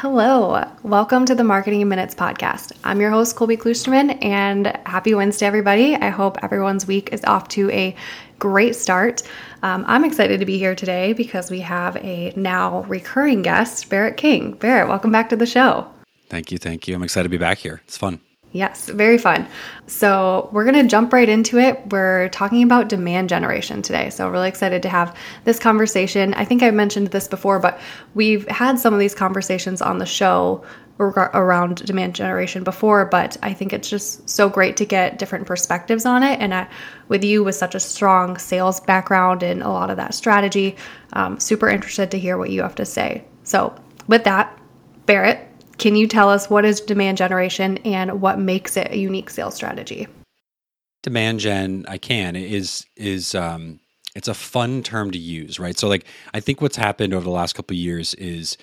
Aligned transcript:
Hello, 0.00 0.62
welcome 0.82 1.24
to 1.24 1.34
the 1.34 1.42
Marketing 1.42 1.80
in 1.80 1.88
Minutes 1.88 2.14
podcast. 2.14 2.72
I'm 2.84 3.00
your 3.00 3.08
host, 3.08 3.34
Colby 3.34 3.56
Klusterman, 3.56 4.22
and 4.22 4.66
happy 4.84 5.14
Wednesday, 5.14 5.46
everybody. 5.46 5.94
I 5.96 6.10
hope 6.10 6.36
everyone's 6.42 6.86
week 6.86 7.14
is 7.14 7.24
off 7.24 7.48
to 7.48 7.70
a 7.70 7.96
great 8.38 8.76
start. 8.76 9.22
Um, 9.62 9.86
I'm 9.88 10.04
excited 10.04 10.38
to 10.40 10.44
be 10.44 10.58
here 10.58 10.74
today 10.74 11.14
because 11.14 11.50
we 11.50 11.60
have 11.60 11.96
a 11.96 12.34
now 12.36 12.82
recurring 12.82 13.40
guest, 13.40 13.88
Barrett 13.88 14.18
King. 14.18 14.52
Barrett, 14.52 14.86
welcome 14.86 15.10
back 15.10 15.30
to 15.30 15.36
the 15.36 15.46
show. 15.46 15.88
Thank 16.28 16.52
you. 16.52 16.58
Thank 16.58 16.86
you. 16.86 16.94
I'm 16.94 17.02
excited 17.02 17.24
to 17.24 17.30
be 17.30 17.38
back 17.38 17.56
here. 17.56 17.80
It's 17.86 17.96
fun. 17.96 18.20
Yes, 18.56 18.88
very 18.88 19.18
fun. 19.18 19.46
So, 19.86 20.48
we're 20.52 20.64
going 20.64 20.82
to 20.82 20.88
jump 20.88 21.12
right 21.12 21.28
into 21.28 21.58
it. 21.58 21.80
We're 21.90 22.30
talking 22.30 22.62
about 22.62 22.88
demand 22.88 23.28
generation 23.28 23.82
today. 23.82 24.10
So, 24.10 24.28
really 24.30 24.48
excited 24.48 24.82
to 24.82 24.88
have 24.88 25.16
this 25.44 25.58
conversation. 25.58 26.32
I 26.34 26.44
think 26.44 26.62
I 26.62 26.70
mentioned 26.70 27.08
this 27.08 27.28
before, 27.28 27.58
but 27.58 27.78
we've 28.14 28.48
had 28.48 28.78
some 28.78 28.94
of 28.94 29.00
these 29.00 29.14
conversations 29.14 29.82
on 29.82 29.98
the 29.98 30.06
show 30.06 30.64
around 30.98 31.84
demand 31.84 32.14
generation 32.14 32.64
before, 32.64 33.04
but 33.04 33.36
I 33.42 33.52
think 33.52 33.74
it's 33.74 33.90
just 33.90 34.28
so 34.28 34.48
great 34.48 34.78
to 34.78 34.86
get 34.86 35.18
different 35.18 35.46
perspectives 35.46 36.06
on 36.06 36.22
it. 36.22 36.40
And 36.40 36.54
I, 36.54 36.68
with 37.08 37.22
you, 37.22 37.44
with 37.44 37.54
such 37.54 37.74
a 37.74 37.80
strong 37.80 38.38
sales 38.38 38.80
background 38.80 39.42
and 39.42 39.62
a 39.62 39.68
lot 39.68 39.90
of 39.90 39.98
that 39.98 40.14
strategy, 40.14 40.76
um, 41.12 41.38
super 41.38 41.68
interested 41.68 42.10
to 42.12 42.18
hear 42.18 42.38
what 42.38 42.50
you 42.50 42.62
have 42.62 42.76
to 42.76 42.86
say. 42.86 43.24
So, 43.42 43.74
with 44.08 44.24
that, 44.24 44.58
Barrett, 45.04 45.46
can 45.78 45.96
you 45.96 46.06
tell 46.06 46.30
us 46.30 46.48
what 46.48 46.64
is 46.64 46.80
demand 46.80 47.18
generation 47.18 47.78
and 47.78 48.20
what 48.20 48.38
makes 48.38 48.76
it 48.76 48.90
a 48.90 48.98
unique 48.98 49.30
sales 49.30 49.54
strategy? 49.54 50.08
Demand 51.02 51.40
gen, 51.40 51.84
I 51.88 51.98
can 51.98 52.34
is 52.34 52.86
is 52.96 53.34
um, 53.34 53.80
it's 54.16 54.28
a 54.28 54.34
fun 54.34 54.82
term 54.82 55.10
to 55.10 55.18
use, 55.18 55.60
right? 55.60 55.78
So, 55.78 55.88
like, 55.88 56.06
I 56.34 56.40
think 56.40 56.60
what's 56.60 56.76
happened 56.76 57.14
over 57.14 57.22
the 57.22 57.30
last 57.30 57.54
couple 57.54 57.74
of 57.74 57.78
years 57.78 58.14
is 58.14 58.56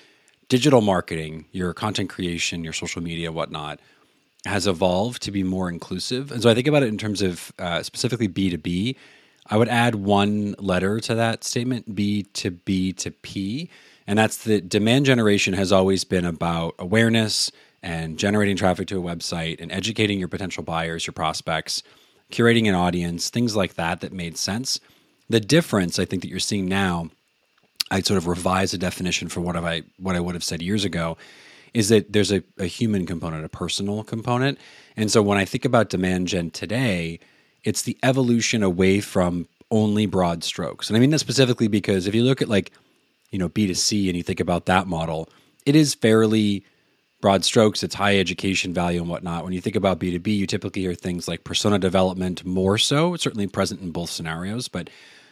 digital 0.48 0.80
marketing, 0.80 1.46
your 1.52 1.72
content 1.72 2.10
creation, 2.10 2.64
your 2.64 2.72
social 2.72 3.00
media, 3.00 3.32
whatnot, 3.32 3.80
has 4.46 4.66
evolved 4.66 5.22
to 5.22 5.30
be 5.30 5.42
more 5.42 5.70
inclusive. 5.70 6.32
And 6.32 6.42
so, 6.42 6.50
I 6.50 6.54
think 6.54 6.66
about 6.66 6.82
it 6.82 6.88
in 6.88 6.98
terms 6.98 7.22
of 7.22 7.52
uh, 7.58 7.82
specifically 7.82 8.26
B 8.26 8.50
two 8.50 8.58
B. 8.58 8.96
I 9.46 9.56
would 9.56 9.68
add 9.68 9.94
one 9.94 10.54
letter 10.58 11.00
to 11.00 11.14
that 11.14 11.44
statement: 11.44 11.94
B 11.94 12.24
to 12.34 12.50
B 12.50 12.92
to 12.94 13.10
P 13.10 13.70
and 14.06 14.18
that's 14.18 14.44
the 14.44 14.60
demand 14.60 15.06
generation 15.06 15.54
has 15.54 15.72
always 15.72 16.04
been 16.04 16.24
about 16.24 16.74
awareness 16.78 17.50
and 17.82 18.18
generating 18.18 18.56
traffic 18.56 18.88
to 18.88 18.98
a 18.98 19.02
website 19.02 19.60
and 19.60 19.70
educating 19.70 20.18
your 20.18 20.28
potential 20.28 20.62
buyers, 20.62 21.06
your 21.06 21.12
prospects, 21.12 21.82
curating 22.32 22.68
an 22.68 22.74
audience, 22.74 23.30
things 23.30 23.54
like 23.54 23.74
that 23.74 24.00
that 24.00 24.12
made 24.12 24.36
sense. 24.38 24.80
The 25.28 25.40
difference 25.40 25.98
I 25.98 26.04
think 26.04 26.22
that 26.22 26.28
you're 26.28 26.38
seeing 26.38 26.66
now, 26.66 27.10
I'd 27.90 28.06
sort 28.06 28.18
of 28.18 28.26
revise 28.26 28.72
the 28.72 28.78
definition 28.78 29.28
for 29.28 29.40
what 29.40 29.56
I 29.56 29.82
what 29.98 30.16
I 30.16 30.20
would 30.20 30.34
have 30.34 30.44
said 30.44 30.62
years 30.62 30.84
ago, 30.84 31.16
is 31.72 31.88
that 31.88 32.12
there's 32.12 32.32
a, 32.32 32.42
a 32.58 32.66
human 32.66 33.06
component, 33.06 33.44
a 33.44 33.48
personal 33.48 34.02
component. 34.04 34.58
And 34.96 35.10
so 35.10 35.22
when 35.22 35.38
I 35.38 35.44
think 35.44 35.64
about 35.64 35.90
demand 35.90 36.28
gen 36.28 36.50
today, 36.50 37.20
it's 37.64 37.82
the 37.82 37.98
evolution 38.02 38.62
away 38.62 39.00
from 39.00 39.48
only 39.70 40.06
broad 40.06 40.44
strokes. 40.44 40.88
And 40.88 40.96
I 40.96 41.00
mean 41.00 41.10
that 41.10 41.18
specifically 41.18 41.68
because 41.68 42.06
if 42.06 42.14
you 42.14 42.22
look 42.22 42.40
at 42.40 42.48
like 42.48 42.70
you 43.34 43.38
know 43.38 43.48
B2C 43.48 44.06
and 44.06 44.16
you 44.16 44.22
think 44.22 44.38
about 44.38 44.66
that 44.66 44.86
model, 44.86 45.28
it 45.66 45.74
is 45.74 45.92
fairly 45.92 46.64
broad 47.20 47.44
strokes. 47.44 47.82
It's 47.82 47.96
high 47.96 48.16
education 48.20 48.72
value 48.72 49.00
and 49.00 49.10
whatnot. 49.10 49.42
When 49.42 49.52
you 49.52 49.60
think 49.60 49.74
about 49.74 49.98
B2B, 49.98 50.36
you 50.36 50.46
typically 50.46 50.82
hear 50.82 50.94
things 50.94 51.26
like 51.26 51.42
persona 51.42 51.80
development 51.80 52.44
more 52.44 52.78
so. 52.78 53.12
It's 53.12 53.24
certainly 53.24 53.48
present 53.48 53.80
in 53.80 53.90
both 53.90 54.10
scenarios, 54.10 54.68
but 54.68 54.88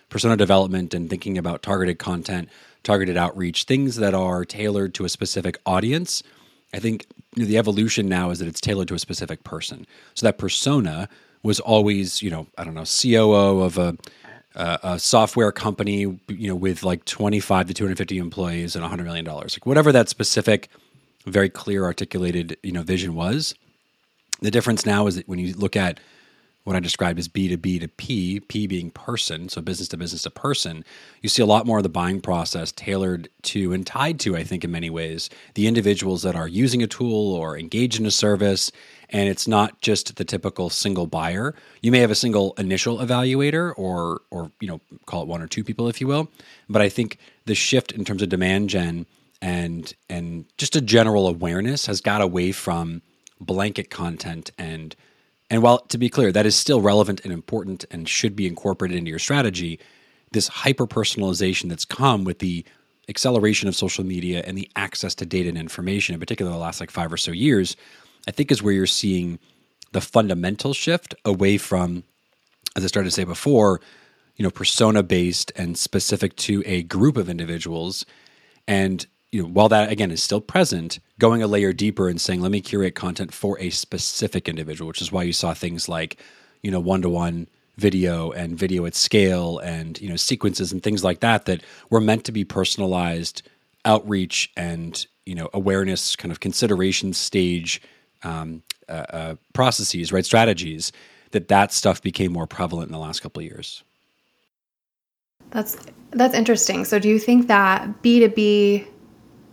persona 0.08 0.36
development 0.36 0.94
and 0.94 1.08
thinking 1.08 1.38
about 1.38 1.62
targeted 1.62 2.00
content, 2.00 2.48
targeted 2.82 3.16
outreach, 3.16 3.64
things 3.64 3.94
that 3.96 4.14
are 4.14 4.44
tailored 4.44 4.94
to 4.94 5.04
a 5.04 5.08
specific 5.08 5.56
audience. 5.64 6.24
I 6.74 6.80
think 6.80 7.06
you 7.36 7.44
know, 7.44 7.48
the 7.48 7.56
evolution 7.56 8.08
now 8.08 8.30
is 8.30 8.40
that 8.40 8.48
it's 8.48 8.60
tailored 8.60 8.88
to 8.88 8.94
a 8.94 8.98
specific 8.98 9.44
person. 9.44 9.86
So 10.14 10.26
that 10.26 10.38
persona 10.38 11.08
was 11.44 11.60
always, 11.60 12.20
you 12.20 12.30
know, 12.30 12.48
I 12.58 12.64
don't 12.64 12.74
know, 12.74 12.84
COO 12.84 13.62
of 13.62 13.78
a 13.78 13.96
uh, 14.54 14.78
a 14.82 14.98
software 14.98 15.52
company, 15.52 16.00
you 16.00 16.48
know, 16.48 16.54
with 16.54 16.82
like 16.82 17.04
25 17.04 17.68
to 17.68 17.74
250 17.74 18.18
employees 18.18 18.74
and 18.74 18.82
100 18.82 19.04
million 19.04 19.24
dollars, 19.24 19.56
like 19.56 19.66
whatever 19.66 19.92
that 19.92 20.08
specific, 20.08 20.68
very 21.26 21.48
clear, 21.48 21.84
articulated, 21.84 22.56
you 22.62 22.72
know, 22.72 22.82
vision 22.82 23.14
was. 23.14 23.54
The 24.40 24.50
difference 24.50 24.84
now 24.84 25.06
is 25.06 25.16
that 25.16 25.28
when 25.28 25.38
you 25.38 25.54
look 25.54 25.76
at 25.76 26.00
what 26.64 26.76
I 26.76 26.80
described 26.80 27.18
as 27.18 27.28
B 27.28 27.48
to 27.48 27.56
B 27.56 27.78
to 27.78 27.88
P, 27.88 28.40
P 28.40 28.66
being 28.66 28.90
person, 28.90 29.48
so 29.48 29.60
business 29.60 29.88
to 29.88 29.96
business 29.96 30.22
to 30.22 30.30
person, 30.30 30.84
you 31.20 31.28
see 31.28 31.42
a 31.42 31.46
lot 31.46 31.66
more 31.66 31.78
of 31.78 31.82
the 31.82 31.88
buying 31.88 32.20
process 32.20 32.72
tailored 32.72 33.28
to 33.42 33.72
and 33.72 33.86
tied 33.86 34.20
to, 34.20 34.36
I 34.36 34.44
think, 34.44 34.64
in 34.64 34.70
many 34.70 34.90
ways, 34.90 35.28
the 35.54 35.66
individuals 35.66 36.22
that 36.22 36.36
are 36.36 36.48
using 36.48 36.82
a 36.82 36.86
tool 36.86 37.34
or 37.34 37.58
engaged 37.58 37.98
in 37.98 38.06
a 38.06 38.10
service 38.10 38.70
and 39.12 39.28
it's 39.28 39.46
not 39.46 39.80
just 39.82 40.16
the 40.16 40.24
typical 40.24 40.70
single 40.70 41.06
buyer. 41.06 41.54
You 41.82 41.92
may 41.92 41.98
have 41.98 42.10
a 42.10 42.14
single 42.14 42.54
initial 42.56 42.98
evaluator 42.98 43.74
or 43.76 44.22
or 44.30 44.50
you 44.60 44.68
know 44.68 44.80
call 45.06 45.22
it 45.22 45.28
one 45.28 45.42
or 45.42 45.46
two 45.46 45.62
people 45.62 45.88
if 45.88 46.00
you 46.00 46.06
will, 46.06 46.30
but 46.68 46.82
I 46.82 46.88
think 46.88 47.18
the 47.44 47.54
shift 47.54 47.92
in 47.92 48.04
terms 48.04 48.22
of 48.22 48.30
demand 48.30 48.70
gen 48.70 49.06
and 49.40 49.92
and 50.08 50.46
just 50.56 50.74
a 50.76 50.80
general 50.80 51.28
awareness 51.28 51.86
has 51.86 52.00
got 52.00 52.22
away 52.22 52.52
from 52.52 53.02
blanket 53.38 53.90
content 53.90 54.50
and 54.56 54.96
and 55.52 55.62
while 55.62 55.80
to 55.80 55.98
be 55.98 56.08
clear 56.08 56.32
that 56.32 56.46
is 56.46 56.56
still 56.56 56.80
relevant 56.80 57.20
and 57.24 57.32
important 57.32 57.84
and 57.90 58.08
should 58.08 58.34
be 58.34 58.46
incorporated 58.46 58.96
into 58.96 59.10
your 59.10 59.18
strategy, 59.18 59.78
this 60.32 60.48
hyper 60.48 60.86
personalization 60.86 61.68
that's 61.68 61.84
come 61.84 62.24
with 62.24 62.38
the 62.38 62.64
acceleration 63.10 63.68
of 63.68 63.76
social 63.76 64.02
media 64.02 64.42
and 64.46 64.56
the 64.56 64.70
access 64.76 65.14
to 65.16 65.26
data 65.26 65.50
and 65.50 65.58
information, 65.58 66.14
in 66.14 66.20
particular 66.20 66.50
the 66.50 66.56
last 66.56 66.80
like 66.80 66.90
five 66.90 67.12
or 67.12 67.18
so 67.18 67.32
years, 67.32 67.76
I 68.26 68.30
think 68.30 68.50
is 68.50 68.62
where 68.62 68.72
you're 68.72 68.86
seeing 68.86 69.38
the 69.92 70.00
fundamental 70.00 70.72
shift 70.72 71.14
away 71.26 71.58
from, 71.58 72.04
as 72.74 72.82
I 72.82 72.86
started 72.86 73.10
to 73.10 73.14
say 73.14 73.24
before, 73.24 73.82
you 74.36 74.42
know, 74.44 74.50
persona 74.50 75.02
based 75.02 75.52
and 75.54 75.76
specific 75.76 76.34
to 76.36 76.62
a 76.64 76.82
group 76.84 77.18
of 77.18 77.28
individuals. 77.28 78.06
And 78.66 79.06
you 79.32 79.42
know, 79.42 79.48
while 79.48 79.68
that 79.68 79.90
again 79.90 80.10
is 80.10 80.22
still 80.22 80.40
present, 80.40 80.98
going 81.18 81.42
a 81.42 81.46
layer 81.46 81.72
deeper 81.72 82.08
and 82.08 82.20
saying, 82.20 82.40
let 82.40 82.52
me 82.52 82.60
curate 82.60 82.94
content 82.94 83.32
for 83.32 83.58
a 83.58 83.70
specific 83.70 84.48
individual, 84.48 84.88
which 84.88 85.02
is 85.02 85.10
why 85.10 85.22
you 85.22 85.32
saw 85.32 85.54
things 85.54 85.88
like, 85.88 86.18
you 86.62 86.70
know, 86.70 86.80
one 86.80 87.02
to 87.02 87.08
one 87.08 87.48
video 87.76 88.30
and 88.32 88.58
video 88.58 88.84
at 88.84 88.94
scale 88.94 89.58
and 89.60 89.98
you 90.00 90.08
know 90.08 90.14
sequences 90.14 90.72
and 90.72 90.82
things 90.82 91.02
like 91.02 91.20
that 91.20 91.46
that 91.46 91.62
were 91.88 92.02
meant 92.02 92.22
to 92.22 92.30
be 92.30 92.44
personalized 92.44 93.40
outreach 93.86 94.52
and 94.58 95.06
you 95.24 95.34
know 95.34 95.48
awareness 95.54 96.14
kind 96.14 96.30
of 96.30 96.38
consideration 96.38 97.14
stage 97.14 97.80
um, 98.24 98.62
uh, 98.88 98.92
uh, 98.92 99.34
processes, 99.52 100.12
right, 100.12 100.24
strategies, 100.24 100.92
that 101.30 101.48
that 101.48 101.72
stuff 101.72 102.02
became 102.02 102.32
more 102.32 102.46
prevalent 102.46 102.88
in 102.88 102.92
the 102.92 102.98
last 102.98 103.20
couple 103.20 103.40
of 103.40 103.46
years. 103.46 103.82
That's 105.50 105.76
that's 106.10 106.34
interesting. 106.34 106.84
So, 106.84 106.98
do 106.98 107.08
you 107.08 107.18
think 107.18 107.48
that 107.48 108.02
B 108.02 108.20
two 108.20 108.28
B, 108.28 108.86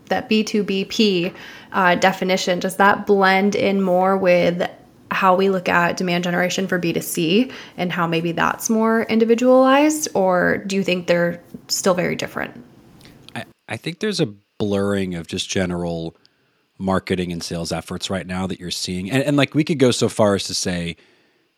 that 0.09 0.29
B 0.29 0.43
two 0.43 0.63
B 0.63 0.85
P 0.85 1.31
uh, 1.71 1.95
definition, 1.95 2.59
does 2.59 2.77
that 2.77 3.07
blend 3.07 3.55
in 3.55 3.81
more 3.81 4.17
with 4.17 4.69
how 5.11 5.35
we 5.35 5.49
look 5.49 5.67
at 5.67 5.97
demand 5.97 6.23
generation 6.23 6.67
for 6.67 6.79
B2C 6.79 7.51
and 7.77 7.91
how 7.91 8.05
maybe 8.05 8.31
that's 8.31 8.69
more 8.69 9.03
individualized, 9.03 10.07
or 10.13 10.59
do 10.67 10.75
you 10.75 10.83
think 10.83 11.07
they're 11.07 11.41
still 11.67 11.95
very 11.95 12.15
different? 12.15 12.63
I, 13.35 13.45
I 13.67 13.77
think 13.77 13.99
there's 13.99 14.19
a 14.19 14.27
blurring 14.59 15.15
of 15.15 15.25
just 15.25 15.49
general 15.49 16.15
marketing 16.77 17.31
and 17.31 17.43
sales 17.43 17.71
efforts 17.71 18.09
right 18.09 18.25
now 18.25 18.47
that 18.47 18.59
you're 18.59 18.71
seeing? 18.71 19.11
And, 19.11 19.23
and 19.23 19.37
like 19.37 19.53
we 19.53 19.63
could 19.63 19.79
go 19.79 19.91
so 19.91 20.09
far 20.09 20.35
as 20.35 20.45
to 20.45 20.53
say 20.53 20.95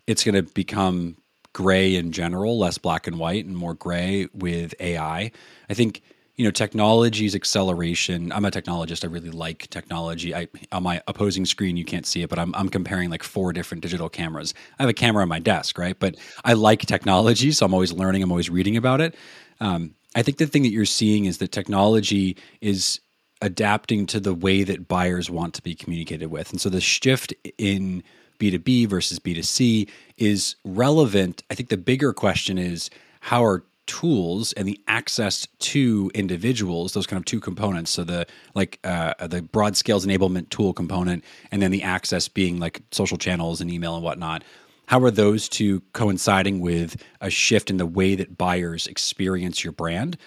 it's 0.08 0.24
going 0.24 0.36
to 0.36 0.44
become 0.54 1.18
gray 1.54 1.96
in 1.96 2.12
general, 2.12 2.58
less 2.58 2.78
black 2.78 3.06
and 3.08 3.20
white, 3.20 3.46
and 3.46 3.56
more 3.56 3.74
gray 3.74 4.28
with 4.34 4.74
AI. 4.80 5.32
I 5.70 5.74
think 5.74 6.02
you 6.42 6.48
know 6.48 6.52
technology's 6.52 7.36
acceleration. 7.36 8.32
I'm 8.32 8.46
a 8.46 8.50
technologist. 8.50 9.04
I 9.04 9.08
really 9.10 9.30
like 9.30 9.70
technology. 9.70 10.34
I 10.34 10.48
on 10.72 10.82
my 10.82 11.00
opposing 11.06 11.46
screen 11.46 11.78
you 11.78 11.86
can't 11.86 12.04
see 12.04 12.24
it, 12.24 12.32
but 12.32 12.40
I'm 12.40 12.52
I'm 12.56 12.68
comparing 12.68 13.12
like 13.12 13.22
four 13.22 13.54
different 13.54 13.84
digital 13.84 14.10
cameras. 14.10 14.56
I 14.80 14.82
have 14.82 14.90
a 14.90 14.94
camera 14.94 15.22
on 15.22 15.30
my 15.30 15.38
desk, 15.38 15.78
right? 15.78 15.96
But 16.00 16.16
I 16.44 16.54
like 16.54 16.82
technology, 16.88 17.52
so 17.52 17.64
I'm 17.64 17.76
always 17.76 17.94
learning. 17.94 18.24
I'm 18.24 18.32
always 18.32 18.50
reading 18.50 18.76
about 18.76 19.02
it. 19.02 19.14
Um, 19.60 19.94
I 20.16 20.24
think 20.24 20.40
the 20.40 20.48
thing 20.48 20.64
that 20.64 20.72
you're 20.72 20.84
seeing 20.84 21.26
is 21.26 21.38
that 21.38 21.52
technology 21.52 22.36
is 22.60 23.00
adapting 23.44 24.08
to 24.08 24.20
the 24.20 24.34
way 24.34 24.64
that 24.64 24.88
buyers 24.88 25.30
want 25.30 25.54
to 25.54 25.62
be 25.62 25.76
communicated 25.76 26.32
with. 26.32 26.50
And 26.50 26.60
so 26.60 26.70
the 26.70 26.82
shift 26.82 27.36
in 27.60 28.02
B2B 28.40 28.88
versus 28.88 29.20
B2C 29.20 29.88
is 30.18 30.56
relevant. 30.66 31.44
I 31.52 31.54
think 31.54 31.70
the 31.70 31.78
bigger 31.78 32.14
question 32.14 32.58
is 32.58 32.90
how 33.20 33.46
are 33.46 33.64
tools 33.88 34.54
and 34.54 34.68
the 34.68 34.80
access 34.88 35.48
to 35.60 36.10
individuals 36.14 36.94
those 36.94 37.08
kind 37.08 37.20
of 37.20 37.26
two 37.26 37.40
components 37.40 37.92
so 37.92 38.04
the 38.04 38.26
like 38.54 38.80
uh, 38.84 39.28
the 39.28 39.42
broad 39.42 39.76
scales 39.76 40.06
enablement 40.06 40.50
tool 40.50 40.74
component 40.74 41.24
and 41.52 41.62
then 41.62 41.72
the 41.72 41.84
access 41.84 42.28
being 42.28 42.60
like 42.60 42.82
social 42.92 43.18
channels 43.18 43.60
and 43.60 43.72
email 43.72 43.96
and 43.96 44.04
whatnot 44.04 44.44
how 44.88 45.02
are 45.02 45.12
those 45.12 45.50
two 45.50 45.82
coinciding 45.94 46.60
with 46.60 47.02
a 47.22 47.30
shift 47.30 47.70
in 47.70 47.78
the 47.78 47.86
way 47.86 48.16
that 48.16 48.38
buyers 48.38 48.88
experience 48.88 49.64
your 49.64 49.74
brand 49.74 50.18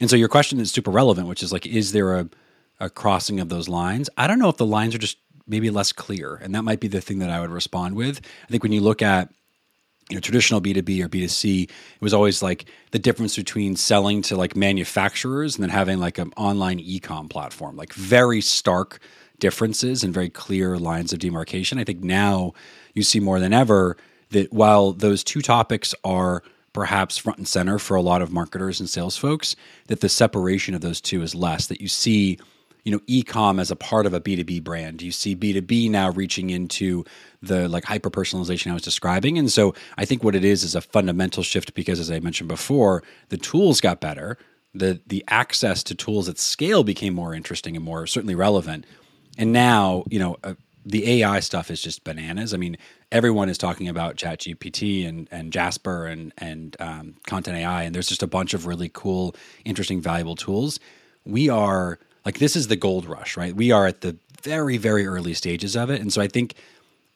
and 0.00 0.10
so 0.10 0.16
your 0.16 0.28
question 0.28 0.60
is 0.60 0.70
super 0.70 0.90
relevant 0.90 1.26
which 1.26 1.42
is 1.42 1.52
like 1.52 1.66
is 1.66 1.92
there 1.92 2.18
a 2.18 2.28
a 2.80 2.90
crossing 2.90 3.40
of 3.40 3.48
those 3.48 3.68
lines. 3.68 4.08
I 4.16 4.26
don't 4.26 4.38
know 4.38 4.48
if 4.48 4.56
the 4.56 4.66
lines 4.66 4.94
are 4.94 4.98
just 4.98 5.18
maybe 5.46 5.70
less 5.70 5.92
clear, 5.92 6.36
and 6.36 6.54
that 6.54 6.62
might 6.62 6.80
be 6.80 6.88
the 6.88 7.00
thing 7.00 7.18
that 7.18 7.30
I 7.30 7.40
would 7.40 7.50
respond 7.50 7.96
with. 7.96 8.20
I 8.44 8.50
think 8.50 8.62
when 8.62 8.72
you 8.72 8.80
look 8.80 9.02
at 9.02 9.30
you 10.10 10.16
know 10.16 10.20
traditional 10.20 10.60
b2b 10.60 11.04
or 11.04 11.08
b2c 11.08 11.64
it 11.64 11.70
was 12.00 12.14
always 12.14 12.42
like 12.42 12.64
the 12.92 12.98
difference 12.98 13.36
between 13.36 13.76
selling 13.76 14.22
to 14.22 14.36
like 14.36 14.56
manufacturers 14.56 15.56
and 15.56 15.62
then 15.62 15.70
having 15.70 15.98
like 15.98 16.18
an 16.18 16.32
online 16.36 16.80
e-com 16.80 17.28
platform 17.28 17.76
like 17.76 17.92
very 17.92 18.40
stark 18.40 19.00
differences 19.38 20.02
and 20.02 20.12
very 20.12 20.30
clear 20.30 20.78
lines 20.78 21.12
of 21.12 21.18
demarcation. 21.18 21.78
I 21.78 21.84
think 21.84 22.02
now 22.02 22.52
you 22.94 23.02
see 23.02 23.20
more 23.20 23.40
than 23.40 23.52
ever 23.52 23.96
that 24.30 24.52
while 24.52 24.92
those 24.92 25.24
two 25.24 25.40
topics 25.40 25.94
are 26.04 26.42
perhaps 26.72 27.16
front 27.16 27.38
and 27.38 27.48
center 27.48 27.78
for 27.78 27.96
a 27.96 28.02
lot 28.02 28.22
of 28.22 28.32
marketers 28.32 28.78
and 28.78 28.88
sales 28.88 29.16
folks 29.16 29.56
that 29.86 30.00
the 30.00 30.08
separation 30.08 30.74
of 30.74 30.80
those 30.80 31.00
two 31.00 31.22
is 31.22 31.34
less 31.34 31.66
that 31.66 31.80
you 31.80 31.88
see 31.88 32.38
you 32.88 32.94
know 32.94 33.02
e-com 33.06 33.60
as 33.60 33.70
a 33.70 33.76
part 33.76 34.06
of 34.06 34.14
a 34.14 34.20
b2b 34.20 34.64
brand. 34.64 35.02
You 35.02 35.12
see 35.12 35.36
b2b 35.36 35.90
now 35.90 36.08
reaching 36.08 36.48
into 36.48 37.04
the 37.42 37.68
like 37.68 37.84
hyper 37.84 38.08
personalization 38.08 38.70
i 38.70 38.72
was 38.72 38.82
describing? 38.82 39.36
And 39.36 39.52
so 39.52 39.74
i 39.98 40.06
think 40.06 40.24
what 40.24 40.34
it 40.34 40.42
is 40.42 40.64
is 40.64 40.74
a 40.74 40.80
fundamental 40.80 41.42
shift 41.42 41.74
because 41.74 42.00
as 42.00 42.10
i 42.10 42.18
mentioned 42.18 42.48
before 42.48 43.02
the 43.28 43.36
tools 43.36 43.82
got 43.82 44.00
better. 44.00 44.38
The 44.72 45.02
the 45.06 45.22
access 45.28 45.82
to 45.82 45.94
tools 45.94 46.30
at 46.30 46.38
scale 46.38 46.82
became 46.82 47.12
more 47.12 47.34
interesting 47.34 47.76
and 47.76 47.84
more 47.84 48.06
certainly 48.06 48.34
relevant. 48.34 48.86
And 49.36 49.52
now 49.52 50.04
you 50.08 50.18
know 50.18 50.38
uh, 50.42 50.54
the 50.86 51.20
ai 51.20 51.40
stuff 51.40 51.70
is 51.70 51.82
just 51.82 52.04
bananas. 52.04 52.54
I 52.54 52.56
mean 52.56 52.78
everyone 53.12 53.50
is 53.50 53.58
talking 53.58 53.86
about 53.86 54.16
chat 54.16 54.38
gpt 54.40 55.06
and, 55.06 55.28
and 55.30 55.52
jasper 55.52 56.06
and, 56.06 56.32
and 56.38 56.74
um, 56.80 57.16
content 57.26 57.58
ai 57.58 57.82
and 57.82 57.94
there's 57.94 58.08
just 58.08 58.22
a 58.22 58.26
bunch 58.26 58.54
of 58.54 58.64
really 58.64 58.88
cool 58.88 59.36
interesting 59.66 60.00
valuable 60.00 60.36
tools. 60.36 60.80
We 61.26 61.50
are 61.50 61.98
like 62.24 62.38
this 62.38 62.56
is 62.56 62.68
the 62.68 62.76
gold 62.76 63.06
rush 63.06 63.36
right 63.36 63.54
we 63.54 63.70
are 63.70 63.86
at 63.86 64.00
the 64.00 64.16
very 64.42 64.76
very 64.76 65.06
early 65.06 65.34
stages 65.34 65.76
of 65.76 65.90
it 65.90 66.00
and 66.00 66.12
so 66.12 66.20
i 66.20 66.28
think 66.28 66.54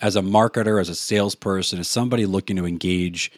as 0.02 0.16
a 0.16 0.20
marketer, 0.20 0.80
as 0.80 0.88
a 0.88 0.96
salesperson, 0.96 1.78
as 1.78 1.88
somebody 1.88 2.26
looking 2.26 2.56
to 2.56 2.66
engage 2.66 3.30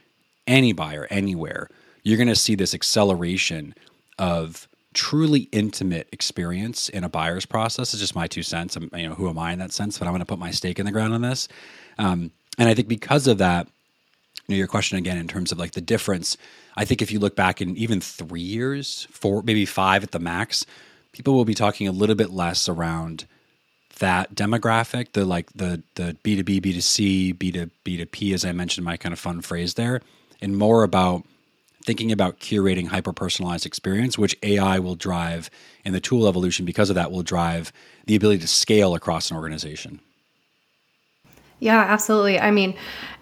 any 0.46 0.72
buyer 0.72 1.06
anywhere, 1.10 1.68
you're 2.02 2.16
going 2.16 2.28
to 2.28 2.34
see 2.34 2.54
this 2.54 2.74
acceleration 2.74 3.74
of 4.18 4.66
truly 4.94 5.40
intimate 5.52 6.08
experience 6.10 6.88
in 6.88 7.04
a 7.04 7.08
buyer's 7.08 7.44
process. 7.44 7.92
It's 7.92 8.00
just 8.00 8.14
my 8.14 8.26
two 8.26 8.42
cents. 8.42 8.76
I'm, 8.76 8.88
you 8.94 9.08
know, 9.08 9.14
who 9.14 9.28
am 9.28 9.38
I 9.38 9.52
in 9.52 9.58
that 9.58 9.72
sense? 9.72 9.98
But 9.98 10.06
I'm 10.06 10.12
going 10.12 10.20
to 10.20 10.26
put 10.26 10.38
my 10.38 10.50
stake 10.50 10.78
in 10.78 10.86
the 10.86 10.92
ground 10.92 11.12
on 11.12 11.20
this. 11.20 11.48
Um, 11.98 12.30
and 12.58 12.68
I 12.68 12.74
think 12.74 12.88
because 12.88 13.26
of 13.26 13.38
that, 13.38 13.68
you 14.46 14.54
know, 14.54 14.58
your 14.58 14.66
question 14.66 14.96
again 14.96 15.18
in 15.18 15.28
terms 15.28 15.52
of 15.52 15.58
like 15.58 15.72
the 15.72 15.80
difference. 15.80 16.36
I 16.76 16.84
think 16.84 17.02
if 17.02 17.10
you 17.10 17.18
look 17.18 17.36
back 17.36 17.60
in 17.60 17.76
even 17.76 18.00
three 18.00 18.40
years, 18.40 19.06
four, 19.10 19.42
maybe 19.42 19.66
five 19.66 20.02
at 20.02 20.12
the 20.12 20.18
max, 20.18 20.64
people 21.14 21.32
will 21.32 21.44
be 21.44 21.54
talking 21.54 21.88
a 21.88 21.92
little 21.92 22.16
bit 22.16 22.30
less 22.30 22.68
around 22.68 23.26
that 24.00 24.34
demographic, 24.34 25.12
the 25.12 25.24
like 25.24 25.50
the 25.54 25.82
the 25.94 26.16
B 26.22 26.36
two 26.36 26.44
B, 26.44 26.60
B 26.60 26.72
two 26.74 26.80
C, 26.80 27.32
B 27.32 27.52
two 27.52 27.70
B 27.84 27.96
two 27.96 28.06
P, 28.06 28.34
as 28.34 28.44
I 28.44 28.52
mentioned, 28.52 28.84
my 28.84 28.96
kind 28.96 29.12
of 29.12 29.18
fun 29.18 29.40
phrase 29.40 29.74
there, 29.74 30.02
and 30.42 30.58
more 30.58 30.82
about 30.82 31.24
thinking 31.84 32.10
about 32.10 32.40
curating 32.40 32.88
hyper 32.88 33.12
personalized 33.12 33.66
experience, 33.66 34.18
which 34.18 34.36
AI 34.42 34.78
will 34.78 34.96
drive, 34.96 35.50
and 35.84 35.94
the 35.94 36.00
tool 36.00 36.26
evolution 36.26 36.64
because 36.64 36.90
of 36.90 36.96
that 36.96 37.12
will 37.12 37.22
drive 37.22 37.72
the 38.06 38.16
ability 38.16 38.40
to 38.40 38.48
scale 38.48 38.94
across 38.94 39.30
an 39.30 39.36
organization. 39.36 40.00
Yeah, 41.64 41.80
absolutely. 41.80 42.38
I 42.38 42.50
mean, 42.50 42.74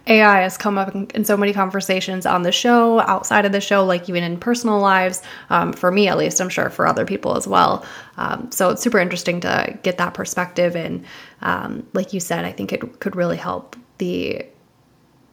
AI 0.09 0.41
has 0.41 0.59
come 0.59 0.77
up 0.77 0.93
in, 1.15 1.25
so 1.25 1.37
many 1.37 1.53
conversations 1.53 2.27
on 2.27 2.43
the 2.43 2.51
show, 2.51 2.99
outside 3.03 3.45
of 3.45 3.53
the 3.53 3.61
show, 3.61 3.85
like 3.85 4.09
even 4.09 4.25
in 4.25 4.37
personal 4.37 4.81
lives, 4.81 5.23
um, 5.51 5.73
for 5.73 5.93
me 5.93 6.09
at 6.09 6.19
least, 6.19 6.41
I'm 6.41 6.49
sure 6.49 6.69
for 6.69 6.89
other 6.89 7.05
people 7.05 7.37
as 7.37 7.47
well. 7.47 7.87
Um, 8.17 8.51
so 8.51 8.71
it's 8.71 8.83
super 8.83 8.99
interesting 8.99 9.41
to 9.43 9.79
get 9.85 9.97
that 9.99 10.15
perspective. 10.15 10.75
And 10.75 11.05
um, 11.41 11.87
like 11.93 12.13
you 12.13 12.19
said, 12.19 12.45
I 12.45 12.51
think 12.51 12.73
it 12.73 12.99
could 12.99 13.15
really 13.15 13.37
help 13.37 13.77
the 13.99 14.45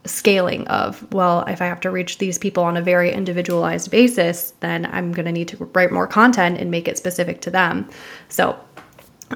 scaling 0.06 0.68
of, 0.68 1.12
well, 1.12 1.44
if 1.48 1.64
I 1.64 1.66
have 1.66 1.80
to 1.82 1.90
reach 1.90 2.20
these 2.20 2.38
people 2.38 2.64
on 2.64 2.78
a 2.78 2.82
very 2.82 3.12
individualized 3.12 3.90
basis, 3.90 4.54
then 4.60 4.86
I'm 4.86 5.14
going 5.14 5.26
to 5.26 5.32
need 5.32 5.48
to 5.48 5.66
write 5.74 5.92
more 5.92 6.06
content 6.06 6.60
and 6.60 6.70
make 6.70 6.88
it 6.88 6.96
specific 6.96 7.42
to 7.42 7.50
them. 7.50 7.90
So, 8.28 8.60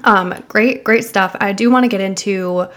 um, 0.03 0.35
great, 0.47 0.83
great 0.83 1.05
stuff. 1.05 1.35
I 1.39 1.53
do 1.53 1.71
want 1.71 1.85
to 1.85 1.87
get 1.87 2.01
into 2.01 2.67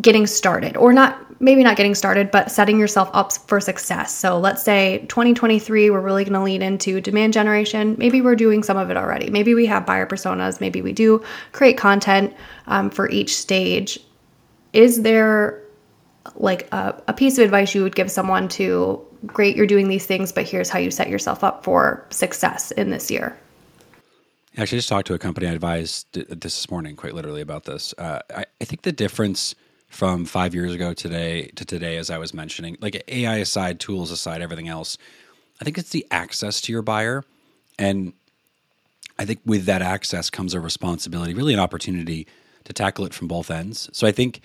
getting 0.00 0.26
started 0.26 0.76
or 0.76 0.92
not 0.92 1.18
maybe 1.40 1.62
not 1.62 1.76
getting 1.76 1.94
started 1.94 2.30
but 2.30 2.50
setting 2.50 2.78
yourself 2.78 3.10
up 3.12 3.32
for 3.32 3.60
success. 3.60 4.14
So 4.14 4.38
let's 4.38 4.62
say 4.62 5.04
2023 5.08 5.90
we're 5.90 6.00
really 6.00 6.24
going 6.24 6.34
to 6.34 6.42
lean 6.42 6.62
into 6.62 7.00
demand 7.00 7.32
generation. 7.32 7.96
Maybe 7.98 8.20
we're 8.20 8.36
doing 8.36 8.62
some 8.62 8.76
of 8.76 8.90
it 8.90 8.96
already. 8.96 9.28
Maybe 9.28 9.54
we 9.54 9.66
have 9.66 9.84
buyer 9.84 10.06
personas. 10.06 10.60
Maybe 10.60 10.80
we 10.80 10.92
do 10.92 11.22
create 11.52 11.76
content 11.76 12.34
um, 12.66 12.90
for 12.90 13.10
each 13.10 13.36
stage. 13.36 13.98
Is 14.72 15.02
there 15.02 15.62
like 16.36 16.72
a, 16.72 17.02
a 17.08 17.12
piece 17.12 17.36
of 17.36 17.44
advice 17.44 17.74
you 17.74 17.82
would 17.82 17.96
give 17.96 18.10
someone 18.10 18.48
to 18.48 19.04
great 19.26 19.56
you're 19.56 19.66
doing 19.66 19.88
these 19.88 20.06
things 20.06 20.32
but 20.32 20.44
here's 20.44 20.68
how 20.68 20.78
you 20.78 20.90
set 20.90 21.08
yourself 21.08 21.44
up 21.44 21.64
for 21.64 22.06
success 22.10 22.70
in 22.72 22.90
this 22.90 23.10
year 23.10 23.36
Actually, 24.56 24.76
I 24.76 24.78
just 24.78 24.88
talked 24.90 25.06
to 25.06 25.14
a 25.14 25.18
company 25.18 25.46
I 25.46 25.52
advised 25.52 26.12
this 26.12 26.70
morning, 26.70 26.94
quite 26.94 27.14
literally, 27.14 27.40
about 27.40 27.64
this. 27.64 27.94
Uh, 27.96 28.18
I, 28.36 28.44
I 28.60 28.64
think 28.66 28.82
the 28.82 28.92
difference 28.92 29.54
from 29.92 30.24
five 30.24 30.54
years 30.54 30.72
ago 30.72 30.94
today 30.94 31.50
to 31.54 31.64
today, 31.64 31.98
as 31.98 32.08
I 32.08 32.16
was 32.16 32.32
mentioning, 32.32 32.78
like 32.80 33.04
AI 33.08 33.36
aside, 33.36 33.78
tools 33.78 34.10
aside, 34.10 34.40
everything 34.40 34.66
else, 34.68 34.96
I 35.60 35.64
think 35.64 35.76
it's 35.76 35.90
the 35.90 36.06
access 36.10 36.60
to 36.62 36.72
your 36.72 36.82
buyer. 36.82 37.24
And 37.78 38.14
I 39.18 39.26
think 39.26 39.40
with 39.44 39.66
that 39.66 39.82
access 39.82 40.30
comes 40.30 40.54
a 40.54 40.60
responsibility, 40.60 41.34
really 41.34 41.52
an 41.52 41.60
opportunity 41.60 42.26
to 42.64 42.72
tackle 42.72 43.04
it 43.04 43.12
from 43.12 43.28
both 43.28 43.50
ends. 43.50 43.90
So 43.92 44.06
I 44.06 44.12
think 44.12 44.40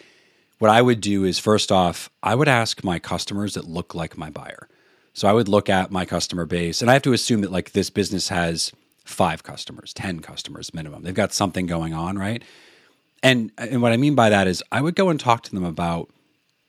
what 0.60 0.70
I 0.70 0.82
would 0.82 1.00
do 1.00 1.24
is 1.24 1.40
first 1.40 1.72
off, 1.72 2.10
I 2.22 2.36
would 2.36 2.50
ask 2.50 2.84
my 2.84 3.00
customers 3.00 3.54
that 3.54 3.66
look 3.66 3.96
like 3.96 4.18
my 4.18 4.30
buyer. 4.30 4.68
So 5.14 5.30
I 5.30 5.34
would 5.34 5.48
look 5.48 5.70
at 5.70 5.92
my 5.92 6.06
customer 6.06 6.46
base, 6.46 6.82
and 6.82 6.92
I 6.92 6.94
have 6.94 7.04
to 7.04 7.14
assume 7.14 7.42
that 7.42 7.52
like 7.52 7.72
this 7.72 7.90
business 7.90 8.28
has 8.30 8.74
five 9.06 9.44
customers, 9.44 9.94
10 9.94 10.20
customers 10.20 10.74
minimum. 10.74 11.04
They've 11.04 11.14
got 11.14 11.34
something 11.34 11.66
going 11.68 11.94
on, 11.94 12.20
right? 12.20 12.44
And 13.28 13.52
and 13.58 13.82
what 13.82 13.92
I 13.92 13.98
mean 13.98 14.16
by 14.16 14.30
that 14.30 14.48
is 14.48 14.64
I 14.72 14.82
would 14.82 14.96
go 14.96 15.10
and 15.10 15.20
talk 15.20 15.44
to 15.44 15.54
them 15.54 15.66
about 15.66 16.10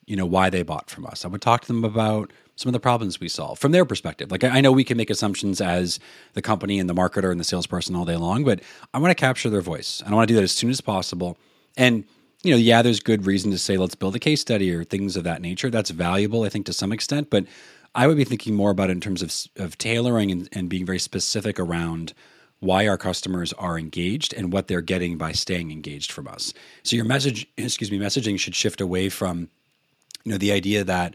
you 0.06 0.16
know 0.16 0.26
why 0.26 0.50
they 0.50 0.62
bought 0.62 0.90
from 0.90 1.06
us. 1.06 1.24
I 1.24 1.28
would 1.28 1.42
talk 1.42 1.62
to 1.62 1.66
them 1.68 1.84
about 1.84 2.32
some 2.56 2.68
of 2.68 2.72
the 2.72 2.80
problems 2.80 3.20
we 3.20 3.28
solve 3.28 3.58
from 3.58 3.70
their 3.70 3.84
perspective. 3.84 4.32
Like 4.32 4.42
I 4.42 4.60
know 4.60 4.72
we 4.72 4.84
can 4.84 4.96
make 4.96 5.10
assumptions 5.10 5.60
as 5.60 6.00
the 6.32 6.42
company 6.42 6.80
and 6.80 6.90
the 6.90 6.94
marketer 6.94 7.30
and 7.30 7.38
the 7.38 7.44
salesperson 7.44 7.94
all 7.94 8.04
day 8.04 8.16
long, 8.16 8.42
but 8.44 8.60
I 8.92 8.98
want 8.98 9.10
to 9.12 9.20
capture 9.20 9.48
their 9.48 9.60
voice. 9.60 10.00
and 10.00 10.12
I 10.12 10.16
want 10.16 10.28
to 10.28 10.32
do 10.34 10.36
that 10.36 10.42
as 10.42 10.52
soon 10.52 10.70
as 10.70 10.80
possible. 10.80 11.38
And 11.76 12.04
you 12.42 12.52
know, 12.52 12.56
yeah, 12.56 12.82
there's 12.82 13.00
good 13.00 13.26
reason 13.26 13.50
to 13.52 13.58
say 13.58 13.76
let's 13.76 13.94
build 13.94 14.16
a 14.16 14.18
case 14.18 14.40
study 14.40 14.72
or 14.72 14.84
things 14.84 15.16
of 15.16 15.24
that 15.24 15.40
nature. 15.40 15.70
That's 15.70 15.90
valuable, 15.90 16.42
I 16.42 16.48
think, 16.48 16.66
to 16.66 16.72
some 16.72 16.92
extent. 16.92 17.30
But 17.30 17.46
I 17.94 18.06
would 18.06 18.16
be 18.16 18.24
thinking 18.24 18.54
more 18.54 18.70
about 18.70 18.90
it 18.90 18.92
in 18.92 19.00
terms 19.00 19.22
of 19.22 19.32
of 19.62 19.78
tailoring 19.78 20.30
and, 20.32 20.48
and 20.52 20.68
being 20.68 20.86
very 20.86 20.98
specific 20.98 21.60
around 21.60 22.14
why 22.60 22.88
our 22.88 22.98
customers 22.98 23.52
are 23.54 23.78
engaged 23.78 24.34
and 24.34 24.52
what 24.52 24.66
they're 24.66 24.80
getting 24.80 25.16
by 25.16 25.32
staying 25.32 25.70
engaged 25.70 26.10
from 26.10 26.26
us. 26.26 26.52
So 26.82 26.96
your 26.96 27.04
message, 27.04 27.46
excuse 27.56 27.90
me, 27.90 27.98
messaging 27.98 28.38
should 28.38 28.54
shift 28.54 28.80
away 28.80 29.08
from 29.08 29.48
you 30.24 30.32
know 30.32 30.38
the 30.38 30.52
idea 30.52 30.84
that 30.84 31.14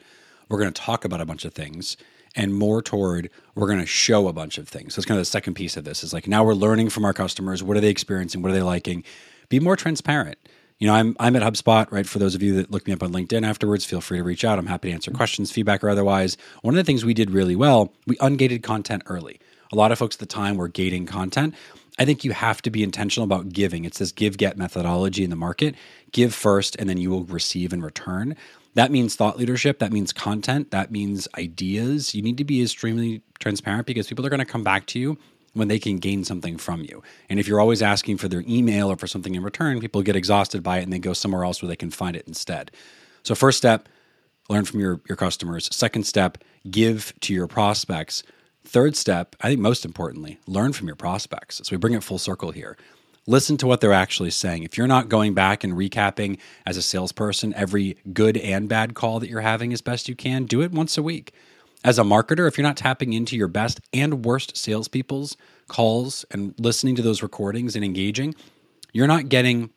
we're 0.50 0.60
going 0.60 0.72
to 0.72 0.82
talk 0.82 1.06
about 1.06 1.22
a 1.22 1.26
bunch 1.26 1.46
of 1.46 1.54
things 1.54 1.98
and 2.36 2.54
more 2.54 2.82
toward 2.82 3.30
we're 3.56 3.68
going 3.68 3.80
to 3.80 3.86
show 3.86 4.28
a 4.28 4.34
bunch 4.34 4.58
of 4.58 4.68
things. 4.68 4.96
So 4.96 5.00
it's 5.00 5.06
kind 5.06 5.20
of 5.20 5.22
the 5.22 5.30
second 5.30 5.54
piece 5.54 5.78
of 5.78 5.84
this 5.84 6.04
is 6.04 6.14
like 6.14 6.28
now 6.28 6.44
we're 6.44 6.54
learning 6.54 6.90
from 6.90 7.06
our 7.06 7.14
customers. 7.14 7.62
What 7.64 7.78
are 7.78 7.82
they 7.82 7.90
experiencing? 7.90 8.42
What 8.42 8.52
are 8.52 8.56
they 8.56 8.62
liking? 8.62 9.04
Be 9.50 9.60
more 9.60 9.76
transparent. 9.76 10.38
You 10.80 10.88
know, 10.88 10.96
I'm 10.96 11.16
I'm 11.20 11.36
at 11.36 11.44
HubSpot, 11.44 11.90
right? 11.92 12.06
For 12.06 12.20
those 12.20 12.36
of 12.36 12.42
you 12.42 12.56
that 12.56 12.72
look 12.72 12.88
me 12.88 12.94
up 12.94 13.04
on 13.04 13.12
LinkedIn 13.14 13.46
afterwards, 13.46 13.86
feel 13.86 14.02
free 14.02 14.18
to 14.18 14.24
reach 14.24 14.44
out. 14.44 14.58
I'm 14.58 14.66
happy 14.66 14.90
to 14.90 14.94
answer 14.94 15.12
mm-hmm. 15.12 15.18
questions, 15.18 15.52
feedback, 15.52 15.84
or 15.84 15.90
otherwise. 15.90 16.38
One 16.62 16.74
of 16.74 16.78
the 16.78 16.84
things 16.84 17.06
we 17.06 17.14
did 17.14 17.32
really 17.32 17.56
well, 17.56 17.94
we 18.08 18.16
ungated 18.18 18.64
content 18.64 19.04
early. 19.06 19.40
A 19.74 19.76
lot 19.76 19.92
of 19.92 19.98
folks 19.98 20.18
at 20.18 20.20
the 20.20 20.28
time 20.28 20.56
were 20.56 20.68
gating 20.68 21.08
content. 21.08 21.56
I 21.98 22.06
think 22.06 22.24
you 22.24 22.32
have 22.32 22.62
to 22.62 22.70
be 22.70 22.84
intentional 22.84 23.24
about 23.24 23.50
giving. 23.50 23.86
It's 23.86 23.98
this 23.98 24.12
give 24.12 24.38
get 24.38 24.56
methodology 24.56 25.24
in 25.24 25.32
the 25.32 25.36
market. 25.36 25.74
Give 26.12 26.32
first, 26.32 26.76
and 26.78 26.88
then 26.88 27.00
you 27.00 27.10
will 27.10 27.24
receive 27.24 27.74
in 27.74 27.82
return. 27.82 28.36
That 28.76 28.92
means 28.92 29.16
thought 29.16 29.40
leadership. 29.40 29.80
That 29.80 29.92
means 29.92 30.14
content. 30.14 30.70
That 30.70 30.92
means 30.92 31.28
ideas. 31.40 32.14
You 32.14 32.22
need 32.22 32.38
to 32.38 32.44
be 32.44 32.62
extremely 32.62 33.24
transparent 33.40 33.88
because 33.88 34.06
people 34.06 34.24
are 34.24 34.30
going 34.30 34.40
to 34.40 34.46
come 34.46 34.64
back 34.64 34.86
to 34.88 35.00
you 35.00 35.18
when 35.54 35.70
they 35.70 35.80
can 35.80 35.98
gain 35.98 36.24
something 36.24 36.58
from 36.58 36.82
you. 36.82 37.02
And 37.28 37.40
if 37.40 37.48
you're 37.48 37.60
always 37.60 37.82
asking 37.82 38.18
for 38.18 38.28
their 38.28 38.44
email 38.48 38.92
or 38.92 38.96
for 38.96 39.08
something 39.08 39.34
in 39.34 39.42
return, 39.42 39.80
people 39.80 40.04
get 40.04 40.16
exhausted 40.16 40.62
by 40.62 40.80
it 40.80 40.84
and 40.84 40.94
they 40.94 41.00
go 41.00 41.14
somewhere 41.14 41.46
else 41.46 41.64
where 41.64 41.70
they 41.70 41.76
can 41.76 41.90
find 41.90 42.16
it 42.16 42.28
instead. 42.28 42.70
So, 43.24 43.34
first 43.34 43.58
step, 43.58 43.90
learn 44.50 44.66
from 44.66 44.82
your, 44.82 45.02
your 45.10 45.16
customers. 45.16 45.68
Second 45.76 46.06
step, 46.06 46.38
give 46.70 47.12
to 47.22 47.34
your 47.34 47.48
prospects. 47.48 48.22
Third 48.66 48.96
step, 48.96 49.36
I 49.42 49.50
think 49.50 49.60
most 49.60 49.86
importantly, 49.86 50.40
learn 50.48 50.74
from 50.74 50.88
your 50.88 50.96
prospects. 50.96 51.58
So 51.64 51.72
we 51.72 51.78
bring 51.78 51.94
it 51.94 52.04
full 52.04 52.18
circle 52.18 52.52
here. 52.52 52.78
Listen 53.26 53.56
to 53.58 53.68
what 53.68 53.82
they're 53.82 53.94
actually 53.94 54.32
saying. 54.32 54.64
If 54.64 54.78
you're 54.78 54.88
not 54.88 55.10
going 55.10 55.34
back 55.34 55.64
and 55.64 55.74
recapping 55.74 56.40
as 56.66 56.76
a 56.76 56.82
salesperson 56.82 57.54
every 57.56 57.98
good 58.12 58.36
and 58.38 58.68
bad 58.68 58.96
call 58.96 59.20
that 59.20 59.30
you're 59.30 59.42
having 59.42 59.72
as 59.72 59.82
best 59.82 60.10
you 60.10 60.16
can, 60.16 60.46
do 60.46 60.62
it 60.62 60.72
once 60.72 60.98
a 60.98 61.04
week. 61.04 61.34
as 61.84 62.00
a 62.00 62.04
marketer, 62.04 62.48
if 62.48 62.58
you're 62.58 62.68
not 62.68 62.78
tapping 62.78 63.14
into 63.14 63.36
your 63.36 63.48
best 63.48 63.82
and 63.92 64.26
worst 64.26 64.56
salespeople's 64.56 65.36
calls 65.68 66.26
and 66.32 66.54
listening 66.58 66.96
to 66.96 67.02
those 67.02 67.22
recordings 67.22 67.76
and 67.76 67.84
engaging, 67.84 68.34
you're 68.94 69.08
not 69.08 69.30
getting 69.30 69.70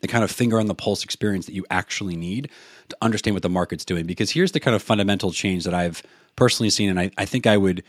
the 0.00 0.08
kind 0.08 0.24
of 0.24 0.30
finger 0.30 0.58
on 0.58 0.66
the 0.66 0.74
pulse 0.74 1.04
experience 1.04 1.46
that 1.46 1.54
you 1.54 1.64
actually 1.70 2.16
need 2.16 2.48
to 2.88 2.96
understand 3.02 3.34
what 3.34 3.42
the 3.42 3.48
market's 3.48 3.84
doing. 3.84 4.06
Because 4.06 4.30
here's 4.30 4.52
the 4.52 4.60
kind 4.60 4.74
of 4.74 4.82
fundamental 4.82 5.32
change 5.32 5.64
that 5.64 5.74
I've 5.74 6.02
personally 6.36 6.70
seen, 6.70 6.90
and 6.90 6.98
I, 6.98 7.10
I 7.18 7.24
think 7.24 7.46
I 7.46 7.56
would 7.56 7.82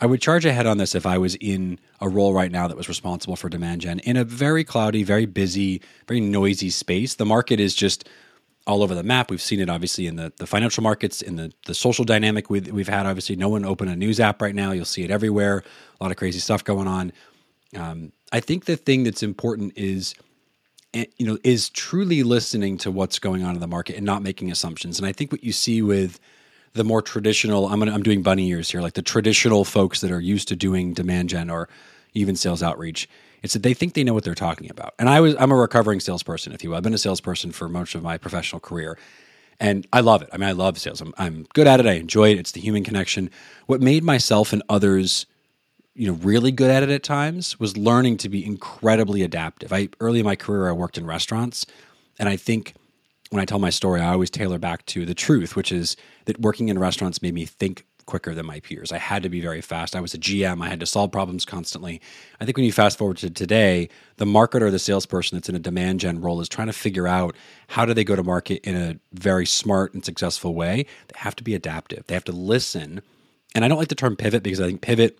I 0.00 0.06
would 0.06 0.20
charge 0.20 0.44
ahead 0.44 0.66
on 0.66 0.78
this 0.78 0.94
if 0.94 1.06
I 1.06 1.18
was 1.18 1.36
in 1.36 1.78
a 2.00 2.08
role 2.08 2.34
right 2.34 2.52
now 2.52 2.68
that 2.68 2.76
was 2.76 2.88
responsible 2.88 3.36
for 3.36 3.48
demand 3.48 3.80
gen 3.80 3.98
in 4.00 4.16
a 4.16 4.24
very 4.24 4.62
cloudy, 4.62 5.02
very 5.02 5.26
busy, 5.26 5.80
very 6.06 6.20
noisy 6.20 6.70
space. 6.70 7.14
The 7.14 7.24
market 7.24 7.60
is 7.60 7.74
just 7.74 8.08
all 8.66 8.82
over 8.82 8.94
the 8.94 9.02
map. 9.02 9.30
We've 9.30 9.40
seen 9.40 9.60
it 9.60 9.70
obviously 9.70 10.06
in 10.06 10.16
the, 10.16 10.32
the 10.36 10.46
financial 10.46 10.82
markets, 10.82 11.22
in 11.22 11.36
the, 11.36 11.52
the 11.66 11.74
social 11.74 12.04
dynamic 12.04 12.50
we've, 12.50 12.70
we've 12.70 12.88
had. 12.88 13.06
Obviously, 13.06 13.36
no 13.36 13.48
one 13.48 13.64
open 13.64 13.88
a 13.88 13.96
news 13.96 14.20
app 14.20 14.42
right 14.42 14.54
now. 14.54 14.72
You'll 14.72 14.84
see 14.84 15.04
it 15.04 15.10
everywhere. 15.10 15.62
A 15.98 16.04
lot 16.04 16.10
of 16.10 16.18
crazy 16.18 16.40
stuff 16.40 16.62
going 16.62 16.88
on. 16.88 17.12
Um, 17.74 18.12
I 18.32 18.40
think 18.40 18.66
the 18.66 18.76
thing 18.76 19.04
that's 19.04 19.22
important 19.22 19.72
is 19.76 20.14
Eh, 20.96 21.04
you 21.18 21.26
know 21.26 21.36
is 21.44 21.68
truly 21.68 22.22
listening 22.22 22.78
to 22.78 22.90
what's 22.90 23.18
going 23.18 23.44
on 23.44 23.54
in 23.54 23.60
the 23.60 23.66
market 23.66 23.96
and 23.96 24.06
not 24.06 24.22
making 24.22 24.50
assumptions 24.50 24.98
and 24.98 25.06
i 25.06 25.12
think 25.12 25.30
what 25.30 25.44
you 25.44 25.52
see 25.52 25.82
with 25.82 26.18
the 26.76 26.84
more 26.84 27.02
traditional 27.02 27.66
i'm 27.68 27.78
gonna, 27.78 27.92
i'm 27.92 28.02
doing 28.02 28.22
bunny 28.22 28.48
ears 28.48 28.70
here 28.70 28.80
like 28.80 28.94
the 28.94 29.02
traditional 29.02 29.64
folks 29.64 30.00
that 30.00 30.10
are 30.10 30.20
used 30.20 30.48
to 30.48 30.56
doing 30.56 30.92
demand 30.92 31.28
gen 31.28 31.50
or 31.50 31.68
even 32.14 32.36
sales 32.36 32.62
outreach 32.62 33.08
it's 33.42 33.52
that 33.52 33.62
they 33.62 33.74
think 33.74 33.94
they 33.94 34.04
know 34.04 34.14
what 34.14 34.24
they're 34.24 34.34
talking 34.34 34.70
about 34.70 34.94
and 34.98 35.08
i 35.08 35.20
was 35.20 35.34
i'm 35.38 35.50
a 35.50 35.56
recovering 35.56 36.00
salesperson 36.00 36.52
if 36.52 36.62
you 36.62 36.70
will 36.70 36.76
i've 36.76 36.82
been 36.82 36.94
a 36.94 36.98
salesperson 36.98 37.52
for 37.52 37.68
most 37.68 37.94
of 37.94 38.02
my 38.02 38.16
professional 38.16 38.60
career 38.60 38.96
and 39.58 39.86
I 39.90 40.00
love 40.00 40.20
it. 40.20 40.28
I 40.34 40.36
mean, 40.36 40.50
I 40.50 40.52
love 40.52 40.76
sales. 40.76 41.00
I'm, 41.00 41.14
I'm 41.16 41.46
good 41.54 41.66
at 41.66 41.80
it. 41.80 41.86
I 41.86 41.92
enjoy 41.92 42.30
it. 42.30 42.38
It's 42.38 42.52
the 42.52 42.60
human 42.60 42.84
connection. 42.84 43.30
What 43.64 43.80
made 43.80 44.04
myself 44.04 44.52
and 44.52 44.62
others 44.68 45.24
you 45.96 46.06
know 46.06 46.18
really 46.22 46.52
good 46.52 46.70
at 46.70 46.82
it 46.82 46.90
at 46.90 47.02
times 47.02 47.58
was 47.58 47.76
learning 47.76 48.18
to 48.18 48.28
be 48.28 48.44
incredibly 48.44 49.22
adaptive. 49.22 49.72
I 49.72 49.88
early 49.98 50.20
in 50.20 50.26
my 50.26 50.36
career 50.36 50.68
I 50.68 50.72
worked 50.72 50.98
in 50.98 51.06
restaurants 51.06 51.66
and 52.18 52.28
I 52.28 52.36
think 52.36 52.74
when 53.30 53.40
I 53.40 53.44
tell 53.44 53.58
my 53.58 53.70
story 53.70 54.00
I 54.00 54.12
always 54.12 54.30
tailor 54.30 54.58
back 54.58 54.84
to 54.86 55.04
the 55.04 55.14
truth 55.14 55.56
which 55.56 55.72
is 55.72 55.96
that 56.26 56.40
working 56.40 56.68
in 56.68 56.78
restaurants 56.78 57.22
made 57.22 57.34
me 57.34 57.44
think 57.44 57.84
quicker 58.06 58.34
than 58.34 58.46
my 58.46 58.60
peers. 58.60 58.92
I 58.92 58.98
had 58.98 59.22
to 59.24 59.28
be 59.28 59.40
very 59.40 59.60
fast. 59.60 59.94
I 59.94 60.00
was 60.00 60.14
a 60.14 60.18
GM. 60.18 60.64
I 60.64 60.68
had 60.68 60.80
to 60.80 60.86
solve 60.86 61.12
problems 61.12 61.44
constantly. 61.44 62.00
I 62.40 62.44
think 62.44 62.56
when 62.56 62.64
you 62.64 62.72
fast 62.72 62.96
forward 62.96 63.18
to 63.18 63.30
today, 63.30 63.88
the 64.16 64.24
marketer 64.24 64.70
the 64.70 64.78
salesperson 64.78 65.36
that's 65.36 65.48
in 65.48 65.56
a 65.56 65.60
demand 65.60 66.00
gen 66.00 66.20
role 66.20 66.40
is 66.40 66.48
trying 66.48 66.68
to 66.68 66.72
figure 66.72 67.06
out 67.06 67.36
how 67.68 67.84
do 67.84 67.92
they 67.92 68.04
go 68.04 68.16
to 68.16 68.22
market 68.22 68.66
in 68.66 68.76
a 68.76 68.98
very 69.12 69.44
smart 69.44 69.92
and 69.92 70.04
successful 70.04 70.54
way. 70.54 70.86
They 71.08 71.18
have 71.18 71.36
to 71.36 71.44
be 71.44 71.54
adaptive. 71.54 72.06
They 72.06 72.14
have 72.14 72.24
to 72.24 72.32
listen. 72.32 73.02
And 73.54 73.64
I 73.64 73.68
don't 73.68 73.78
like 73.78 73.88
the 73.88 73.94
term 73.94 74.16
pivot 74.16 74.42
because 74.42 74.60
I 74.60 74.66
think 74.66 74.80
pivot 74.80 75.18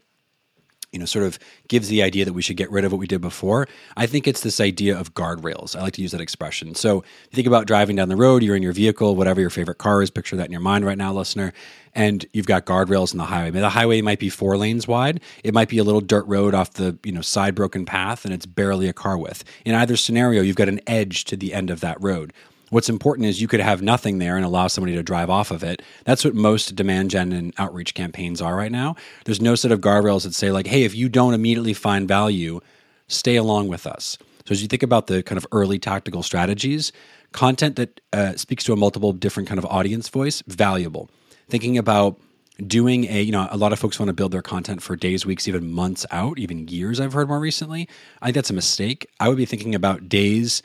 you 0.93 0.99
know, 0.99 1.05
sort 1.05 1.25
of 1.25 1.38
gives 1.69 1.88
the 1.88 2.02
idea 2.02 2.25
that 2.25 2.33
we 2.33 2.43
should 2.43 2.57
get 2.57 2.71
rid 2.71 2.85
of 2.85 2.93
what 2.93 2.99
we 2.99 3.07
did 3.07 3.21
before. 3.21 3.66
I 3.97 4.07
think 4.07 4.26
it's 4.26 4.40
this 4.40 4.61
idea 4.61 4.99
of 4.99 5.14
guardrails. 5.14 5.76
I 5.76 5.83
like 5.83 5.93
to 5.95 6.02
use 6.02 6.12
that 6.12 6.21
expression. 6.21 6.75
So 6.75 6.97
you 6.97 7.35
think 7.35 7.47
about 7.47 7.66
driving 7.66 7.97
down 7.97 8.09
the 8.09 8.16
road, 8.16 8.43
you're 8.43 8.57
in 8.57 8.62
your 8.62 8.73
vehicle, 8.73 9.14
whatever 9.16 9.40
your 9.40 9.50
favorite 9.50 9.78
car 9.78 10.00
is, 10.02 10.11
picture 10.11 10.37
that 10.37 10.47
in 10.47 10.52
your 10.52 10.61
mind 10.61 10.87
right 10.87 10.97
now, 10.97 11.12
listener, 11.12 11.52
and 11.95 12.25
you've 12.33 12.47
got 12.47 12.66
guardrails 12.66 13.12
in 13.12 13.19
the 13.19 13.25
highway. 13.25 13.50
the 13.50 13.71
highway 13.71 14.00
might 14.00 14.21
be 14.21 14.28
four 14.28 14.57
lanes 14.57 14.87
wide. 14.87 15.21
It 15.45 15.52
might 15.52 15.69
be 15.69 15.78
a 15.78 15.85
little 15.85 16.00
dirt 16.00 16.26
road 16.26 16.55
off 16.55 16.75
the, 16.75 16.99
you 17.05 17.12
know, 17.12 17.23
side 17.23 17.55
broken 17.55 17.85
path 17.85 18.25
and 18.25 18.33
it's 18.33 18.47
barely 18.47 18.88
a 18.88 18.93
car 18.93 19.19
width. 19.19 19.45
In 19.64 19.75
either 19.75 19.97
scenario, 19.97 20.43
you've 20.43 20.57
got 20.57 20.69
an 20.69 20.81
edge 20.87 21.25
to 21.25 21.37
the 21.37 21.52
end 21.52 21.71
of 21.71 21.81
that 21.81 22.00
road. 22.00 22.33
What's 22.70 22.88
important 22.88 23.28
is 23.28 23.40
you 23.40 23.46
could 23.46 23.61
have 23.61 23.80
nothing 23.80 24.18
there 24.18 24.37
and 24.37 24.44
allow 24.44 24.66
somebody 24.66 24.96
to 24.96 25.02
drive 25.02 25.30
off 25.30 25.50
of 25.50 25.62
it. 25.62 25.82
That's 26.04 26.25
what 26.25 26.35
most 26.35 26.75
demand 26.75 27.11
gen 27.11 27.32
and 27.32 27.54
outreach 27.58 27.94
campaigns 27.94 28.42
are 28.42 28.56
right 28.56 28.73
now. 28.73 28.96
There's 29.25 29.40
no 29.40 29.54
set 29.54 29.70
of 29.70 29.80
guardrails 29.80 30.25
that 30.25 30.35
say, 30.35 30.50
like, 30.50 30.66
hey, 30.66 30.82
if 30.82 30.94
you 30.94 31.08
don't 31.08 31.35
immediately 31.35 31.75
find 31.75 32.08
value, 32.08 32.61
stay 33.06 33.37
along 33.37 33.68
with 33.68 33.87
us. 33.87 34.18
So 34.46 34.52
as 34.52 34.62
you 34.62 34.68
think 34.68 34.82
about 34.82 35.06
the 35.06 35.23
kind 35.23 35.38
of 35.38 35.46
early 35.52 35.78
tactical 35.78 36.23
strategies, 36.23 36.92
content 37.32 37.76
that 37.76 38.00
uh, 38.12 38.35
speaks 38.37 38.64
to 38.64 38.73
a 38.73 38.76
multiple 38.76 39.12
different 39.12 39.49
kind 39.49 39.58
of 39.58 39.66
audience 39.66 40.08
voice, 40.08 40.42
valuable. 40.46 41.08
Thinking 41.49 41.78
about 41.78 42.18
doing 42.66 43.04
a 43.04 43.20
you 43.20 43.32
know 43.32 43.46
a 43.50 43.56
lot 43.56 43.73
of 43.73 43.78
folks 43.78 43.99
want 43.99 44.08
to 44.08 44.14
build 44.14 44.32
their 44.32 44.40
content 44.40 44.80
for 44.80 44.96
days 44.96 45.26
weeks 45.26 45.46
even 45.46 45.70
months 45.70 46.06
out 46.11 46.38
even 46.38 46.66
years 46.68 46.99
i've 46.99 47.12
heard 47.12 47.28
more 47.28 47.38
recently 47.38 47.87
i 48.23 48.26
think 48.26 48.35
that's 48.35 48.49
a 48.49 48.54
mistake 48.54 49.06
i 49.20 49.28
would 49.28 49.37
be 49.37 49.44
thinking 49.44 49.75
about 49.75 50.08
days 50.08 50.62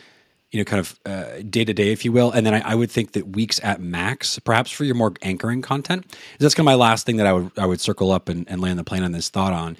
you 0.51 0.59
know, 0.59 0.65
kind 0.65 0.79
of 0.79 1.49
day 1.49 1.63
to 1.63 1.73
day, 1.73 1.91
if 1.91 2.03
you 2.03 2.11
will. 2.11 2.31
And 2.31 2.45
then 2.45 2.53
I, 2.53 2.71
I, 2.71 2.75
would 2.75 2.91
think 2.91 3.13
that 3.13 3.29
weeks 3.29 3.59
at 3.63 3.79
max, 3.79 4.37
perhaps 4.39 4.69
for 4.69 4.83
your 4.83 4.95
more 4.95 5.13
anchoring 5.21 5.61
content. 5.61 6.05
That's 6.39 6.53
kind 6.53 6.63
of 6.63 6.71
my 6.71 6.75
last 6.75 7.05
thing 7.05 7.17
that 7.17 7.27
I 7.27 7.33
would 7.33 7.51
I 7.57 7.65
would 7.65 7.79
circle 7.79 8.11
up 8.11 8.27
and, 8.27 8.47
and 8.49 8.61
land 8.61 8.77
the 8.77 8.83
plane 8.83 9.03
on 9.03 9.13
this 9.13 9.29
thought 9.29 9.53
on 9.53 9.77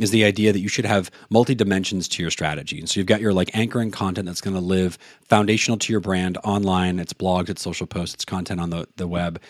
is 0.00 0.10
the 0.10 0.24
idea 0.24 0.52
that 0.52 0.60
you 0.60 0.68
should 0.68 0.86
have 0.86 1.10
multi 1.28 1.54
dimensions 1.54 2.08
to 2.08 2.22
your 2.22 2.30
strategy. 2.30 2.78
And 2.78 2.88
so 2.88 3.00
you've 3.00 3.06
got 3.06 3.20
your 3.20 3.32
like 3.32 3.50
anchoring 3.54 3.90
content 3.90 4.26
that's 4.26 4.40
going 4.40 4.54
to 4.54 4.62
live 4.62 4.96
foundational 5.28 5.76
to 5.78 5.92
your 5.92 6.00
brand 6.00 6.38
online. 6.44 6.98
It's 6.98 7.12
blogs, 7.12 7.50
it's 7.50 7.62
social 7.62 7.86
posts, 7.86 8.14
it's 8.14 8.24
content 8.24 8.60
on 8.60 8.70
the 8.70 8.86
the 8.96 9.08
web. 9.08 9.40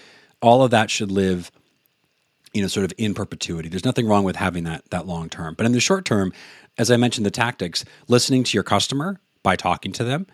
All 0.41 0.65
of 0.65 0.71
that 0.71 0.91
should 0.91 1.13
live 1.13 1.53
you 2.55 2.63
know 2.63 2.69
sort 2.69 2.85
of 2.85 2.93
in 2.99 3.15
perpetuity 3.15 3.69
there's 3.69 3.85
nothing 3.85 4.07
wrong 4.07 4.25
with 4.25 4.37
having 4.37 4.65
that 4.65 4.89
that 4.91 5.07
long 5.07 5.31
term 5.31 5.55
but 5.55 5.65
in 5.65 5.73
the 5.73 5.81
short 5.81 6.05
term 6.05 6.35
as 6.77 6.91
i 6.91 6.97
mentioned 6.99 7.25
the 7.25 7.31
tactics 7.31 7.83
listening 8.09 8.45
to 8.45 8.55
your 8.55 8.63
customer 8.63 9.19
by 9.43 9.57
talking 9.57 9.91
to 9.91 10.05
them 10.05 10.27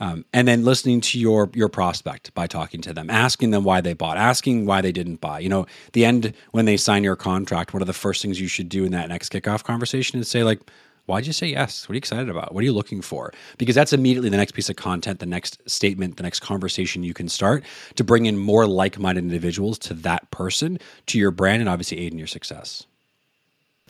um, 0.00 0.24
and 0.32 0.48
then 0.48 0.64
listening 0.64 1.00
to 1.02 1.18
your 1.20 1.50
your 1.54 1.68
prospect 1.68 2.34
by 2.34 2.46
talking 2.46 2.80
to 2.82 2.92
them, 2.92 3.10
asking 3.10 3.50
them 3.50 3.64
why 3.64 3.80
they 3.80 3.92
bought, 3.92 4.16
asking 4.16 4.66
why 4.66 4.80
they 4.80 4.92
didn't 4.92 5.20
buy. 5.20 5.38
You 5.38 5.50
know, 5.50 5.66
the 5.92 6.04
end 6.04 6.32
when 6.52 6.64
they 6.64 6.76
sign 6.76 7.04
your 7.04 7.16
contract, 7.16 7.74
one 7.74 7.82
of 7.82 7.86
the 7.86 7.92
first 7.92 8.22
things 8.22 8.40
you 8.40 8.48
should 8.48 8.68
do 8.68 8.84
in 8.84 8.92
that 8.92 9.08
next 9.08 9.30
kickoff 9.30 9.62
conversation 9.62 10.18
is 10.18 10.28
say 10.28 10.42
like, 10.42 10.60
"Why'd 11.04 11.26
you 11.26 11.34
say 11.34 11.48
yes? 11.48 11.86
What 11.86 11.92
are 11.92 11.94
you 11.94 11.98
excited 11.98 12.30
about? 12.30 12.54
What 12.54 12.62
are 12.62 12.64
you 12.64 12.72
looking 12.72 13.02
for?" 13.02 13.32
Because 13.58 13.74
that's 13.74 13.92
immediately 13.92 14.30
the 14.30 14.38
next 14.38 14.52
piece 14.52 14.70
of 14.70 14.76
content, 14.76 15.20
the 15.20 15.26
next 15.26 15.60
statement, 15.68 16.16
the 16.16 16.22
next 16.22 16.40
conversation 16.40 17.02
you 17.04 17.14
can 17.14 17.28
start 17.28 17.62
to 17.96 18.02
bring 18.02 18.24
in 18.26 18.38
more 18.38 18.66
like-minded 18.66 19.22
individuals 19.22 19.78
to 19.80 19.94
that 19.94 20.30
person, 20.30 20.78
to 21.06 21.18
your 21.18 21.30
brand, 21.30 21.60
and 21.60 21.68
obviously 21.68 21.98
aid 21.98 22.12
in 22.12 22.18
your 22.18 22.26
success. 22.26 22.86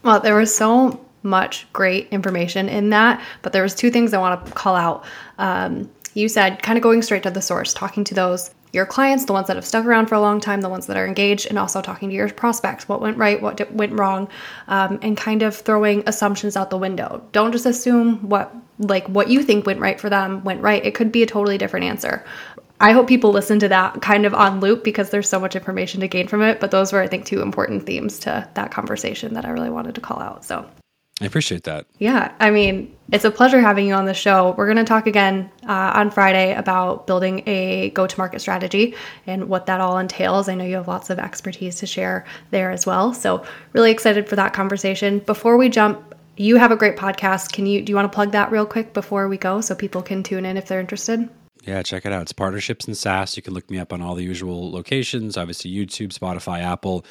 Well, 0.03 0.19
there 0.19 0.35
was 0.35 0.55
so 0.55 1.05
much 1.23 1.71
great 1.73 2.09
information 2.11 2.69
in 2.69 2.91
that, 2.91 3.23
but 3.43 3.53
there 3.53 3.63
was 3.63 3.75
two 3.75 3.91
things 3.91 4.15
I 4.15 4.19
want 4.19 4.47
to 4.47 4.53
call 4.53 4.75
out. 4.75 5.05
Um, 5.39 5.91
you 6.15 6.29
said 6.29 6.63
kind 6.63 6.77
of 6.77 6.83
going 6.83 7.03
straight 7.03 7.23
to 7.25 7.31
the 7.31 7.43
source, 7.43 7.75
talking 7.75 8.05
to 8.05 8.15
those 8.15 8.51
your 8.73 8.87
clients, 8.87 9.25
the 9.25 9.33
ones 9.33 9.49
that 9.49 9.57
have 9.57 9.67
stuck 9.67 9.85
around 9.85 10.07
for 10.07 10.15
a 10.15 10.21
long 10.21 10.41
time, 10.41 10.61
the 10.61 10.69
ones 10.69 10.87
that 10.87 10.97
are 10.97 11.07
engaged, 11.07 11.47
and 11.47 11.59
also 11.59 11.83
talking 11.83 12.09
to 12.09 12.15
your 12.15 12.29
prospects. 12.31 12.89
What 12.89 13.01
went 13.01 13.17
right, 13.17 13.41
what 13.41 13.71
went 13.73 13.99
wrong, 13.99 14.29
um, 14.69 14.99
and 15.03 15.17
kind 15.17 15.43
of 15.43 15.57
throwing 15.57 16.05
assumptions 16.07 16.57
out 16.57 16.71
the 16.71 16.79
window. 16.79 17.23
Don't 17.33 17.53
just 17.53 17.67
assume 17.67 18.29
what 18.29 18.55
like 18.79 19.07
what 19.09 19.29
you 19.29 19.43
think 19.43 19.67
went 19.67 19.81
right 19.81 20.01
for 20.01 20.09
them 20.09 20.43
went 20.45 20.63
right. 20.63 20.85
It 20.85 20.95
could 20.95 21.13
be 21.13 21.23
a 21.23 21.27
totally 21.27 21.59
different 21.59 21.87
answer. 21.87 22.25
I 22.83 22.93
hope 22.93 23.09
people 23.09 23.31
listen 23.31 23.59
to 23.59 23.69
that 23.69 24.01
kind 24.01 24.25
of 24.25 24.33
on 24.33 24.61
loop 24.61 24.85
because 24.85 25.11
there's 25.11 25.29
so 25.29 25.39
much 25.39 25.55
information 25.55 26.01
to 26.01 26.09
gain 26.09 26.29
from 26.29 26.41
it. 26.41 26.61
But 26.61 26.71
those 26.71 26.93
were, 26.93 27.03
I 27.03 27.09
think, 27.09 27.27
two 27.27 27.43
important 27.43 27.85
themes 27.85 28.19
to 28.21 28.49
that 28.55 28.71
conversation 28.71 29.35
that 29.35 29.45
I 29.45 29.51
really 29.51 29.69
wanted 29.69 29.97
to 29.97 30.01
call 30.01 30.19
out. 30.19 30.45
So 30.45 30.65
I 31.21 31.27
appreciate 31.27 31.65
that. 31.65 31.87
Yeah. 31.99 32.33
I 32.41 32.51
mean, 32.51 32.97
it's 33.13 33.25
a 33.25 33.31
pleasure 33.31 33.61
having 33.61 33.87
you 33.87 33.95
on 33.95 34.07
the 34.07 34.15
show. 34.15 34.55
We're 34.57 34.67
going 34.67 34.79
to 34.79 34.85
talk 34.85 35.07
again 35.07 35.51
uh, 35.69 35.93
on 35.95 36.11
Friday 36.11 36.55
about 36.55 37.07
building 37.07 37.43
a 37.47 37.91
go 37.91 38.07
to 38.07 38.19
market 38.19 38.41
strategy 38.41 38.95
and 39.27 39.49
what 39.49 39.67
that 39.67 39.81
all 39.81 39.99
entails. 39.99 40.49
I 40.49 40.55
know 40.55 40.65
you 40.65 40.77
have 40.77 40.89
lots 40.89 41.11
of 41.11 41.19
expertise 41.19 41.77
to 41.77 41.87
share 41.87 42.25
there 42.51 42.71
as 42.71 42.87
well. 42.87 43.13
So, 43.13 43.45
really 43.73 43.91
excited 43.91 44.29
for 44.29 44.37
that 44.37 44.55
conversation. 44.55 45.19
Before 45.19 45.59
we 45.59 45.69
jump, 45.69 46.15
you 46.37 46.57
have 46.57 46.73
a 46.73 46.77
great 46.77 46.97
podcast. 46.97 47.53
Can 47.53 47.67
you 47.67 47.83
do 47.83 47.91
you 47.91 47.97
want 47.97 48.11
to 48.11 48.15
plug 48.15 48.33
that 48.33 48.51
real 48.51 48.65
quick 48.65 48.95
before 48.95 49.29
we 49.29 49.37
go 49.37 49.61
so 49.61 49.75
people 49.75 50.01
can 50.01 50.23
tune 50.23 50.47
in 50.47 50.57
if 50.57 50.69
they're 50.69 50.81
interested? 50.81 51.29
Yeah, 51.65 51.83
check 51.83 52.07
it 52.07 52.13
out. 52.13 52.23
It's 52.23 52.33
Partnerships 52.33 52.89
in 52.89 52.95
SaaS. 52.95 53.37
You 53.37 53.43
can 53.43 53.53
look 53.53 53.71
me 53.71 53.79
up 53.79 53.93
on 53.93 54.01
all 54.01 54.15
the 54.15 54.25
usual 54.25 54.71
locations, 54.73 55.37
obviously 55.37 55.71
YouTube, 55.71 56.19
Spotify, 56.19 56.63
Apple. 56.63 57.05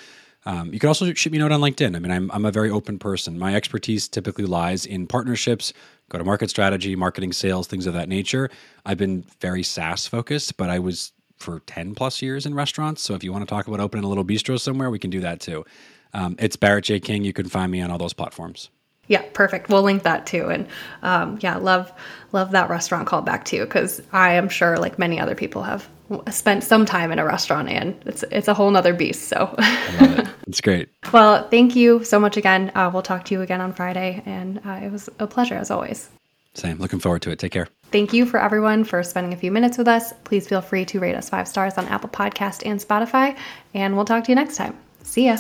Um, 0.46 0.74
you 0.74 0.79
can 0.79 0.88
also 0.88 1.13
shoot 1.13 1.31
me 1.31 1.38
a 1.38 1.41
note 1.41 1.51
on 1.51 1.62
LinkedIn. 1.62 1.96
I 1.96 2.00
mean, 2.00 2.12
I'm, 2.12 2.31
I'm 2.31 2.46
a 2.46 2.51
very 2.51 2.69
open 2.69 2.98
person. 2.98 3.38
My 3.38 3.55
expertise 3.55 4.08
typically 4.08 4.46
lies 4.46 4.86
in 4.86 5.05
partnerships, 5.05 5.74
go 6.10 6.17
to 6.17 6.24
market 6.24 6.50
strategy, 6.50 6.96
marketing, 6.96 7.34
sales, 7.34 7.67
things 7.67 7.86
of 7.86 7.93
that 7.93 8.08
nature. 8.08 8.50
I've 8.86 8.98
been 8.98 9.25
very 9.41 9.63
SaaS 9.63 10.08
focused, 10.08 10.58
but 10.58 10.69
I 10.69 10.79
was 10.79 11.12
for 11.38 11.60
10 11.62 11.96
plus 11.96 12.22
years 12.22 12.46
in 12.46 12.53
restaurants. 12.53 13.01
So 13.01 13.15
if 13.15 13.24
you 13.24 13.31
want 13.31 13.48
to 13.48 13.50
talk 13.50 13.67
about 13.67 13.79
opening 13.79 14.05
a 14.05 14.10
little 14.10 14.25
bistro 14.25 14.60
somewhere, 14.60 14.89
we 14.89 15.00
can 15.00 15.10
do 15.10 15.22
that 15.22 15.39
too. 15.39 15.65
Um, 16.13 16.36
it's 16.39 16.55
Barrett 16.55 16.86
J. 16.86 17.00
King. 17.00 17.24
You 17.24 17.34
can 17.34 17.48
find 17.48 17.72
me 17.72 17.81
on 17.81 17.91
all 17.91 17.98
those 17.98 18.13
platforms. 18.13 18.69
Yeah, 19.10 19.24
perfect. 19.34 19.70
We'll 19.70 19.82
link 19.82 20.04
that 20.04 20.25
too. 20.25 20.50
And 20.50 20.68
um, 21.01 21.39
yeah, 21.42 21.58
love 21.58 21.92
love 22.32 22.51
that 22.51 22.70
restaurant 22.70 23.10
callback 23.10 23.44
too, 23.44 23.66
because 23.66 24.01
I 24.13 24.34
am 24.34 24.48
sure, 24.48 24.78
like 24.78 24.98
many 24.98 25.20
other 25.20 25.36
people, 25.36 25.63
have 25.63 25.89
spent 26.30 26.63
some 26.63 26.86
time 26.86 27.12
in 27.12 27.20
a 27.20 27.25
restaurant, 27.25 27.70
and 27.70 28.00
it's 28.06 28.24
it's 28.32 28.48
a 28.48 28.54
whole 28.54 28.70
nother 28.72 28.94
beast. 28.94 29.28
So 29.28 29.54
it. 29.58 30.28
it's 30.48 30.62
great. 30.62 30.89
Well, 31.12 31.48
thank 31.50 31.75
you 31.75 32.04
so 32.04 32.20
much 32.20 32.38
again. 32.38 32.72
Uh, 32.75 32.92
we'll 32.94 33.01
talk 33.01 33.25
to 33.25 33.34
you 33.34 33.42
again 33.42 33.62
on 33.62 33.74
Friday, 33.74 34.22
and 34.28 34.62
uh, 34.63 34.80
it 34.84 34.92
was 34.92 35.10
a 35.18 35.25
pleasure 35.25 35.56
as 35.56 35.72
always. 35.72 36.08
Same. 36.54 36.78
Looking 36.78 37.00
forward 37.00 37.24
to 37.24 37.32
it. 37.32 37.39
Take 37.39 37.51
care. 37.51 37.68
Thank 37.92 38.13
you 38.13 38.28
for 38.28 38.39
everyone 38.39 38.84
for 38.84 39.01
spending 39.01 39.34
a 39.34 39.38
few 39.38 39.51
minutes 39.51 39.78
with 39.80 39.88
us. 39.88 40.13
Please 40.24 40.48
feel 40.48 40.62
free 40.62 40.86
to 40.86 41.00
rate 41.00 41.16
us 41.16 41.30
five 41.30 41.48
stars 41.48 41.80
on 41.80 41.88
Apple 41.88 42.10
Podcast 42.10 42.62
and 42.63 42.80
Spotify, 42.80 43.36
and 43.74 43.96
we'll 43.96 44.06
talk 44.06 44.24
to 44.25 44.32
you 44.32 44.36
next 44.36 44.56
time. 44.56 44.78
See 45.01 45.25
ya. 45.25 45.38